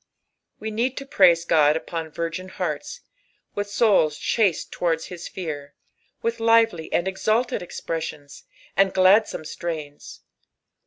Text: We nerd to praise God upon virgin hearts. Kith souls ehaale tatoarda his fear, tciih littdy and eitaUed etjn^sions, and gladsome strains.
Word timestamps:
We 0.59 0.71
nerd 0.71 0.95
to 0.97 1.05
praise 1.05 1.45
God 1.45 1.77
upon 1.77 2.09
virgin 2.09 2.49
hearts. 2.49 3.01
Kith 3.55 3.69
souls 3.69 4.17
ehaale 4.17 4.49
tatoarda 4.71 5.05
his 5.09 5.27
fear, 5.27 5.75
tciih 6.23 6.37
littdy 6.71 6.89
and 6.91 7.05
eitaUed 7.05 7.59
etjn^sions, 7.61 8.41
and 8.75 8.95
gladsome 8.95 9.45
strains. 9.45 10.21